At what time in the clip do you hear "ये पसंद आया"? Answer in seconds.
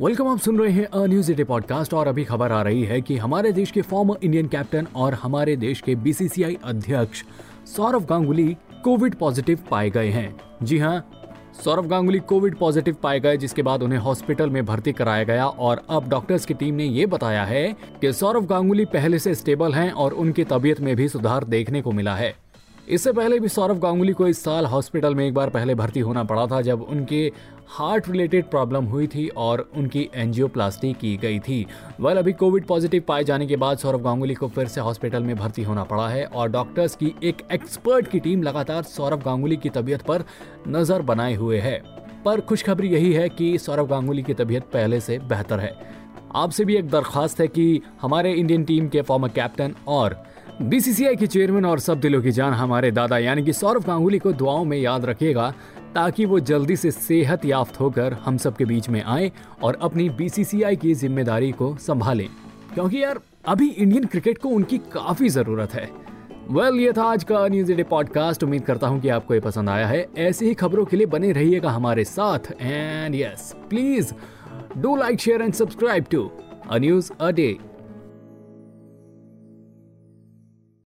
69.34-69.86